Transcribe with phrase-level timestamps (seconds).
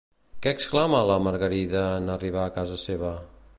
[0.45, 3.15] Què exclama a la Margarida en arribar a casa seva?